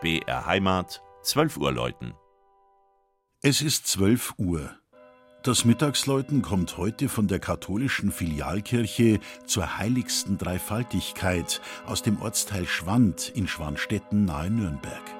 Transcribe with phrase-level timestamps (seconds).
[0.00, 2.14] BR Heimat, 12 Uhr läuten.
[3.42, 4.70] Es ist 12 Uhr.
[5.42, 13.28] Das Mittagsläuten kommt heute von der katholischen Filialkirche zur heiligsten Dreifaltigkeit aus dem Ortsteil Schwand
[13.34, 15.19] in Schwanstetten nahe Nürnberg.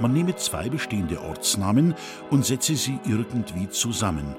[0.00, 1.94] Man nehme zwei bestehende Ortsnamen
[2.30, 4.36] und setze sie irgendwie zusammen.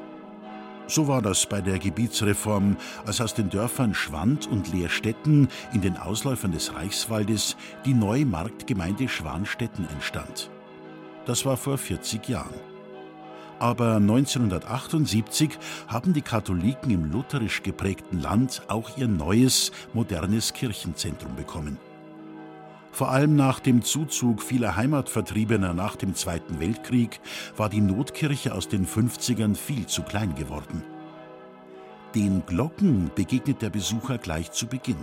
[0.88, 5.98] So war das bei der Gebietsreform, als aus den Dörfern Schwand und Leerstetten in den
[5.98, 10.50] Ausläufern des Reichswaldes die neue Marktgemeinde Schwanstetten entstand.
[11.26, 12.60] Das war vor 40 Jahren.
[13.60, 21.78] Aber 1978 haben die Katholiken im lutherisch geprägten Land auch ihr neues, modernes Kirchenzentrum bekommen.
[23.00, 27.22] Vor allem nach dem Zuzug vieler Heimatvertriebener nach dem Zweiten Weltkrieg
[27.56, 30.84] war die Notkirche aus den 50ern viel zu klein geworden.
[32.14, 34.98] Den Glocken begegnet der Besucher gleich zu Beginn.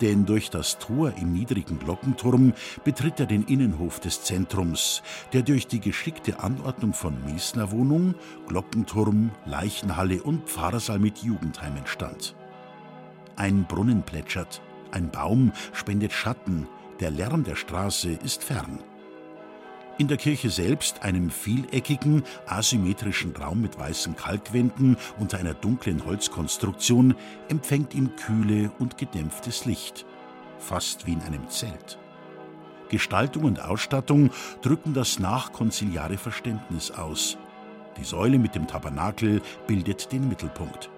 [0.00, 5.68] Denn durch das Tor im niedrigen Glockenturm betritt er den Innenhof des Zentrums, der durch
[5.68, 8.16] die geschickte Anordnung von Mesnerwohnung,
[8.48, 12.34] Glockenturm, Leichenhalle und Pfarrsaal mit Jugendheim entstand.
[13.36, 16.66] Ein Brunnen plätschert, ein Baum spendet Schatten,
[17.00, 18.78] der Lärm der Straße ist fern.
[19.98, 27.16] In der Kirche selbst, einem vieleckigen, asymmetrischen Raum mit weißen Kalkwänden unter einer dunklen Holzkonstruktion,
[27.48, 30.06] empfängt ihn kühle und gedämpftes Licht,
[30.58, 31.98] fast wie in einem Zelt.
[32.90, 34.30] Gestaltung und Ausstattung
[34.62, 37.36] drücken das nachkonziliare Verständnis aus.
[37.98, 40.90] Die Säule mit dem Tabernakel bildet den Mittelpunkt.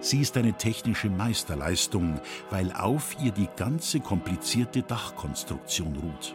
[0.00, 6.34] Sie ist eine technische Meisterleistung, weil auf ihr die ganze komplizierte Dachkonstruktion ruht.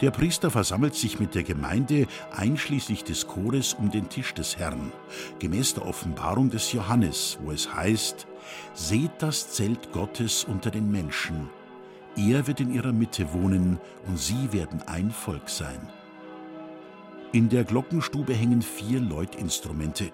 [0.00, 4.92] Der Priester versammelt sich mit der Gemeinde einschließlich des Chores um den Tisch des Herrn,
[5.40, 8.28] gemäß der Offenbarung des Johannes, wo es heißt,
[8.74, 11.50] Seht das Zelt Gottes unter den Menschen.
[12.16, 15.88] Er wird in ihrer Mitte wohnen und sie werden ein Volk sein.
[17.32, 20.12] In der Glockenstube hängen vier Läutinstrumente.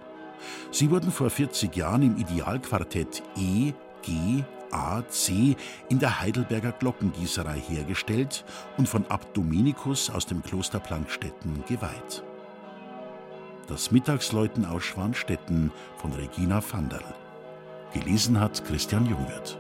[0.71, 3.73] Sie wurden vor 40 Jahren im Idealquartett E,
[4.03, 5.57] G, A, C
[5.89, 8.45] in der Heidelberger Glockengießerei hergestellt
[8.77, 12.25] und von Abt Dominikus aus dem Kloster Plankstetten geweiht.
[13.69, 17.15] Das Mittagsläuten aus Schwanstetten von Regina Vanderl.
[17.93, 19.59] Gelesen hat Christian Jungwirth.